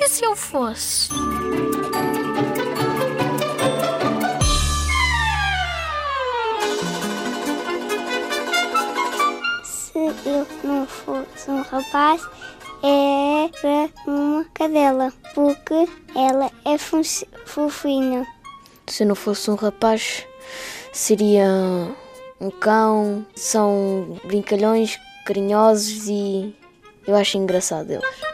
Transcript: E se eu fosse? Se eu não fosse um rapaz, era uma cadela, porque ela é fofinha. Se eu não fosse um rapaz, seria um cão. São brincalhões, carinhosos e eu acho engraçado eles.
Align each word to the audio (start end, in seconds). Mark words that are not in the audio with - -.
E 0.00 0.08
se 0.08 0.24
eu 0.24 0.36
fosse? 0.36 1.08
Se 9.64 9.98
eu 9.98 10.46
não 10.62 10.86
fosse 10.86 11.50
um 11.50 11.62
rapaz, 11.62 12.22
era 12.80 13.90
uma 14.06 14.44
cadela, 14.54 15.12
porque 15.34 15.88
ela 16.14 16.48
é 16.64 16.78
fofinha. 16.78 18.24
Se 18.86 19.02
eu 19.02 19.08
não 19.08 19.16
fosse 19.16 19.50
um 19.50 19.56
rapaz, 19.56 20.24
seria 20.92 21.44
um 22.40 22.50
cão. 22.50 23.26
São 23.34 24.16
brincalhões, 24.24 24.96
carinhosos 25.26 26.06
e 26.06 26.54
eu 27.04 27.16
acho 27.16 27.36
engraçado 27.36 27.90
eles. 27.90 28.27